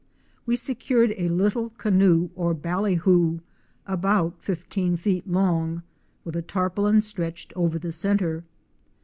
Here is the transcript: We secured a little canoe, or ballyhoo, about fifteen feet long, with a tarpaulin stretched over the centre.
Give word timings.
We 0.47 0.55
secured 0.55 1.13
a 1.15 1.29
little 1.29 1.69
canoe, 1.69 2.31
or 2.35 2.55
ballyhoo, 2.55 3.41
about 3.85 4.33
fifteen 4.41 4.97
feet 4.97 5.29
long, 5.29 5.83
with 6.25 6.35
a 6.35 6.41
tarpaulin 6.41 7.01
stretched 7.01 7.53
over 7.55 7.77
the 7.77 7.91
centre. 7.91 8.41